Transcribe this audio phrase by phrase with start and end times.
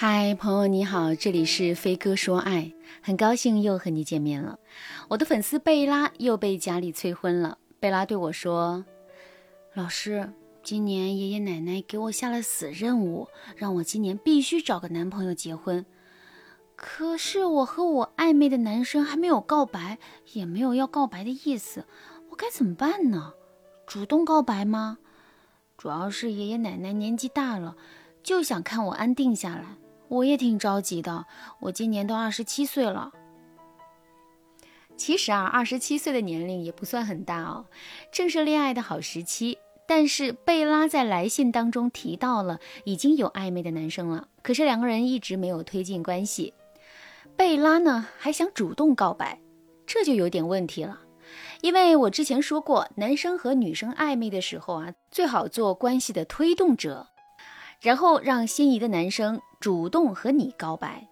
[0.00, 4.60] 嗨，朋友你好，这里是飞哥说爱，很高兴又和你见面了。
[5.08, 7.58] 我的粉丝贝拉又被家里催婚了。
[7.80, 8.84] 贝拉对我说
[9.74, 10.32] ：“老师，
[10.62, 13.26] 今年爷爷奶奶给我下了死任务，
[13.56, 15.84] 让我今年必须找个男朋友结婚。
[16.76, 19.98] 可是我和我暧昧的男生还没有告白，
[20.32, 21.84] 也没有要告白的意思，
[22.30, 23.32] 我该怎么办呢？
[23.84, 24.98] 主动告白吗？
[25.76, 27.74] 主要是爷爷奶奶年纪大了，
[28.22, 29.76] 就想看我安定下来。”
[30.08, 31.26] 我也挺着急的，
[31.60, 33.12] 我今年都二十七岁了。
[34.96, 37.66] 其实啊，二十七岁的年龄也不算很大哦，
[38.10, 39.58] 正是恋爱的好时期。
[39.86, 46.52] 但是贝拉在来信当中提到了已经有暧昧的男生了，可是两个人一直没有推进关系。
[47.36, 49.40] 贝拉呢还想主动告白，
[49.86, 51.00] 这就有点问题了。
[51.62, 57.06] 因为我之前说过，男生和女生暧昧的时候啊，最好做关系的推动者。
[57.80, 61.08] 然后让心仪的男生主动和你告白，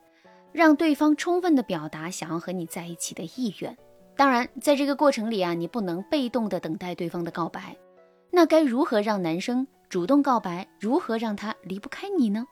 [0.53, 3.77] 让对方充分的表达想要和你在一起的意愿。
[4.17, 7.77] 当然，在这个过程里啊，你不能被动的等待对方的告白。
[8.31, 10.67] 那该如何让男生主动告白？
[10.81, 12.47] 如何让他离不开你呢？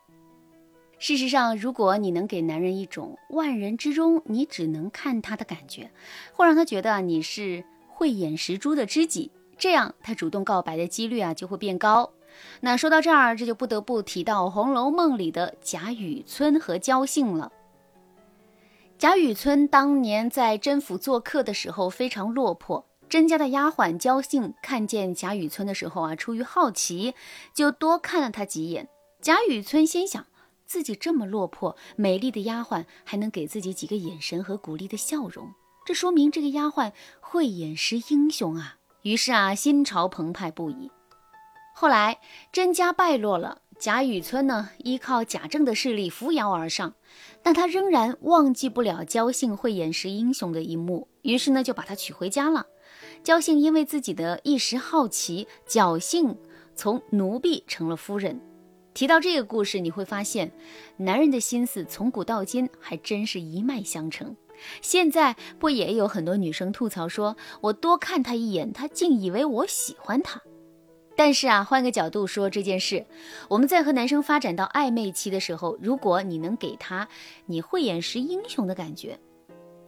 [0.98, 5.90] 事实上，如果你能给男人一种万人之中你只能看他的感觉，
[6.32, 12.12] 或让他觉得你是慧眼识珠的知己，这样他主动告白的几率啊就会变高。
[12.60, 17.52] 那说到这儿，这就不得不提到《红楼梦》里的贾雨村和焦姓了。
[18.96, 27.14] 贾雨村当年在甄府做客的时候非常落魄，甄家的丫鬟焦姓看见贾雨村的时候啊，出于好奇，
[27.52, 28.88] 就多看了他几眼。
[29.20, 30.26] 贾雨村心想，
[30.64, 35.52] 自己这么落魄，美丽的丫鬟还能给自己几个眼神和鼓励的笑容，
[35.84, 38.76] 这说明这个丫鬟慧眼识英雄啊。
[39.02, 40.90] 于是啊，心潮澎湃不已。
[41.76, 42.20] 后来
[42.52, 46.94] 甄家败落了，贾雨村呢依靠贾政的势力扶摇而上，
[47.42, 52.64] 但他仍然忘记不了焦姓慧眼识英雄的一幕，于是呢就把他娶回家了。
[53.24, 56.38] 焦姓因为自己的一时好奇，侥幸
[56.76, 58.40] 从奴婢成了夫人。
[58.94, 60.52] 提到这个故事，你会发现，
[60.98, 64.36] 男人的心思从古到今还真是一脉相承。
[64.80, 70.40] 现在不也有很多女生吐槽说，我多看他一眼，他竟以为我喜欢他。
[71.16, 73.06] 但是啊，换个角度说这件事，
[73.48, 77.08] 我们在和男生发展到暧昧期的时候，如果你能给他
[77.46, 79.18] 你慧眼识英雄的感觉，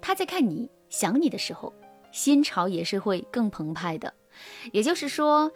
[0.01, 1.73] 他在看你想你的时候，
[2.13, 4.15] 心潮也是会更澎湃的。
[4.73, 5.51] 也就是说，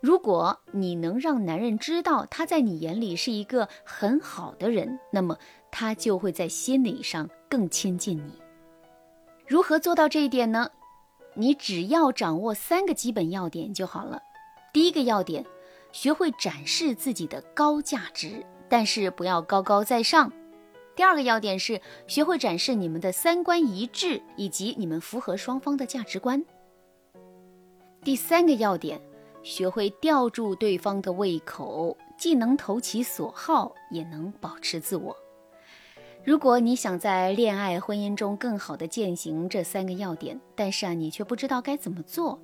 [0.00, 5.36] 如果你能让男人知道他在你眼里是一个很好的人，那么
[5.72, 8.40] 他就会在心理上更亲近你。
[9.48, 10.70] 如何做到这一点呢？
[11.34, 14.22] 你只要掌握三个基本要点就好了。
[14.76, 15.42] 第一个要点，
[15.90, 20.30] 学会展示自己的高价值，但是不要高高在上。
[20.94, 26.44] 第二个要点是学会展示你们的三观一致，以及你们符合双方的价值观。
[28.04, 29.00] 第三个要点，
[29.42, 35.16] 学会吊住对方的胃口，既能投其所好，也能保持自我。
[36.22, 42.38] 如果你想在恋爱婚姻中更好的践行这三个要点，但是啊，你却不知道该怎么做。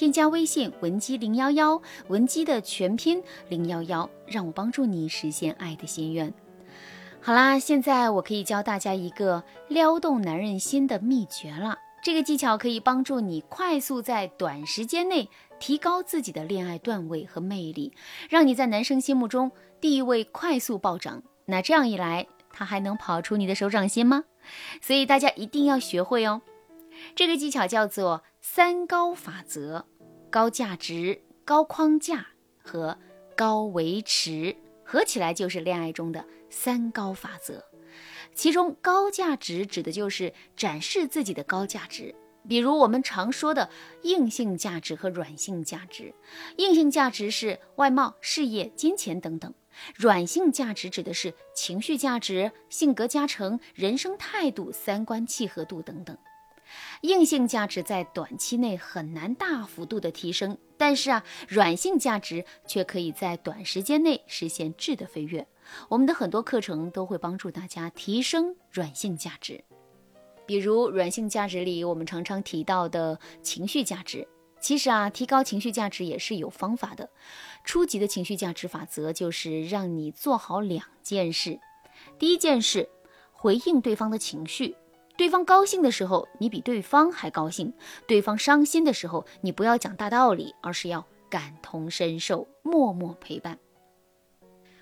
[0.00, 6.32] 添加微信文姬零幺幺，文姬的全拼零幺幺，让我帮助你实现爱的心愿。
[7.20, 11.76] 好啦，现在我可以教大家一个撩动男人心的秘诀了。
[12.02, 15.28] 这个技巧可以帮助你快速在短时间内
[15.58, 17.92] 提高自己的恋爱段位和魅力，
[18.30, 21.22] 让你在男生心目中地位快速暴涨。
[21.44, 24.24] 那这样一来，他还能跑出你的手掌心吗？
[24.80, 26.40] 所以大家一定要学会哦。
[27.14, 29.84] 这个技巧叫做三高法则：
[30.30, 32.26] 高价值、高框架
[32.62, 32.98] 和
[33.36, 37.62] 高维持，合起来就是恋爱中的三高法则。
[38.34, 42.14] 其中，高价值指的就是展示自己的高价值，
[42.48, 43.68] 比如我们常说的
[44.02, 46.14] 硬性价值和软性价值。
[46.56, 49.52] 硬性价值是外貌、事业、金钱等等；
[49.94, 56.16] 软性价值指的是情绪价值、性格加成、人生态度、三观契合度等等。
[57.02, 65.46] 硬性价值在短期内很难大幅度的提升，但是啊，软性价值却可以在短时间内实现质的飞跃。
[65.88, 69.64] 我们的很多课程都会帮助大家提升软性价值，
[70.46, 74.26] 比如软性价值里我们常常提到的情绪价值。
[74.60, 77.08] 其实啊，提高情绪价值也是有方法的。
[77.64, 81.58] 初级的情绪价值法则就是让你做好两件事：
[82.18, 82.88] 第一件事，
[83.32, 84.76] 回应对方的情绪。
[85.20, 87.74] 对方高兴的时候，你比对方还高兴；
[88.06, 93.58] 对方伤心的时候，你不要讲大道理，而是要感同身受，默默陪伴。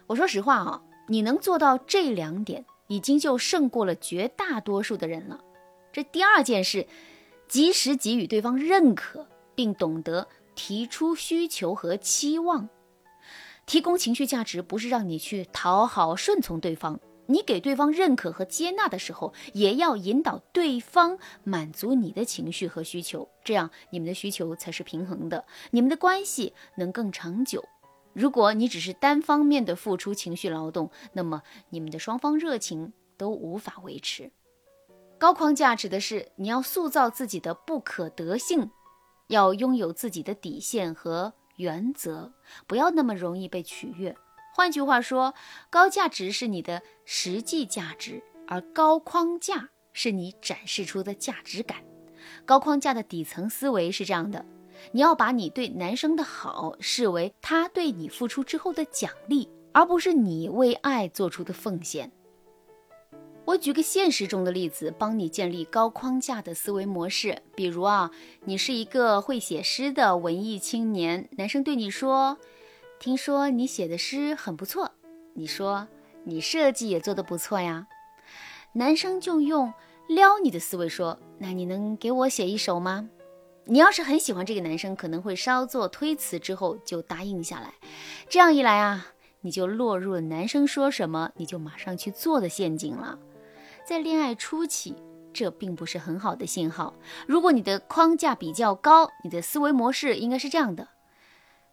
[0.06, 5.40] 我说实话啊，你能做到这两点，已经就胜过了绝大多数的人了。
[5.93, 6.87] 这第二件事，
[7.49, 9.26] 及时给予对方认可，
[9.56, 12.69] 并懂得提出需求和期望。
[13.67, 17.00] 提供情绪价值不是让你去讨好、顺从对方，
[17.31, 27.63] 你给对方认可和接纳的时候，也要引导对方满足你的情绪和需求，这样你们的需求才是平衡的，你们的关系能更长久。
[28.15, 34.33] 如果你只是单方面的付出情绪劳动，那么你们的双方热情都无法维持。
[35.19, 38.71] 高框架指的是你要塑造自己的不可得性，
[39.27, 42.33] 要拥有自己的底线和原则，
[42.67, 44.17] 不要那么容易被取悦。
[44.59, 45.35] 换句话说，
[45.71, 51.79] 高价值是你的实际价值，而高框架是你展示出的价值感。
[52.45, 54.45] 高框架的底层思维是这样的。
[54.91, 62.11] 你要把你对男生的好视为他对你付出之后的奖励，而不是你为爱做出的奉献。
[63.45, 67.43] 我举个现实中的例子，帮你建立高框架的思维模式。
[67.55, 68.11] 比如啊，
[68.45, 72.39] 你是一个会写诗的文艺青年，男生对你说
[72.99, 74.93] ：“听说你写的诗很不错。”
[75.35, 75.87] 你说
[76.25, 77.87] ：“你设计也做得不错呀。”
[78.75, 79.73] 男生就用
[80.09, 83.09] 撩你的思维说：“那你能给我写一首吗？”
[83.71, 87.75] 你要是很喜欢这个男生，可能会稍作推辞之后就答应下来。
[88.29, 89.09] 这样一来啊，
[89.43, 93.19] 你就落入了男生说什么你就马上去做的陷阱了。
[93.85, 94.97] 在恋爱初期，
[95.35, 96.95] 这并不是很好的信号。
[97.27, 100.89] 如果你的框架比较高，你的思维模式应该是这样的：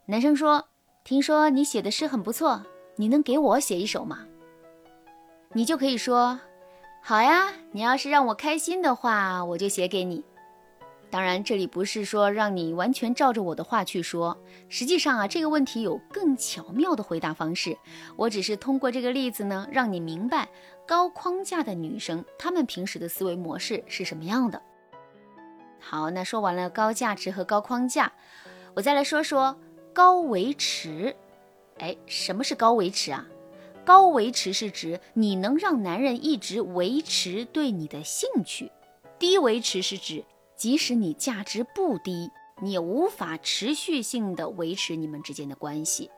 [0.07, 0.67] 男生说，
[1.05, 2.63] 听说你写的诗很不错，
[2.95, 4.25] 你能给我写一首吗？
[5.53, 6.39] 你就可以说，
[6.99, 10.23] 好呀，你要是让我开心的话，我就写给你。
[11.11, 14.35] 当然，这里不是说让你完全照着我的话去说。
[14.67, 17.77] 实际上啊，这个问题有更巧妙的回答方式。
[18.15, 20.49] 我只是通过这个例子呢，让你明白
[20.87, 24.59] 高框架的女生她们平时的思维模式是什么样的。
[25.79, 28.11] 好，那说完了高价值和高框架，
[28.73, 29.55] 我再来说说
[29.95, 31.15] 高维持。
[31.77, 33.25] 哎，什么是高维持啊？
[33.85, 38.69] 高维持是指你能让男人一直维持对你的兴趣，
[39.17, 40.25] 低维持是指。
[40.57, 42.29] 即使你价值不低，
[42.61, 46.09] 你也无法持续性的维持你们之间的关系。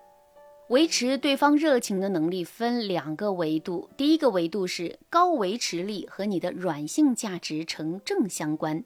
[0.69, 8.83] 维持对方热情的能力分两个维度，第一个维度是高维持力和你的软性价值成正相关；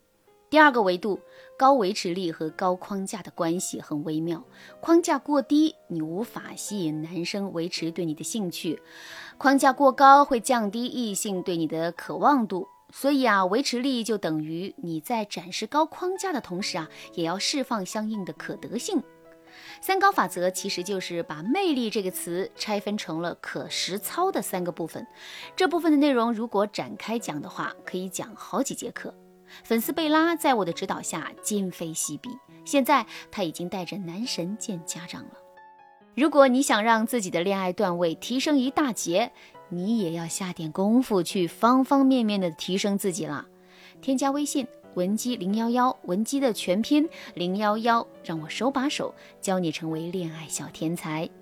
[0.51, 1.17] 第二个维度，
[1.57, 4.43] 高维持力和高框架的关系很微妙。
[4.81, 8.77] 框架过低，你无法吸引男生维持对你的兴趣；
[9.37, 12.67] 框架过高，会降低异性对你的渴望度。
[12.91, 19.01] 所以啊，维持力就等于你在展示高框架的同时啊，也要释放相应的可得性。
[19.79, 25.07] 三高法则其实就是把魅力这个词拆分成了可实操的三个部分。
[25.55, 29.13] 这部分的内容如果展开讲的话，可以讲好几节课。
[29.63, 32.29] 粉丝贝拉在我的指导下今非昔比，
[32.65, 35.31] 现在他已经带着男神见家长了。
[36.15, 39.31] 如果你想让自己的恋爱段位提升一大截，
[39.69, 43.47] 你也要下点功夫去方方面面的提升自己了。
[44.01, 51.29] 添加微信文姬零幺幺，文姬的全拼零幺幺，让我手把手教你成为恋爱小天才。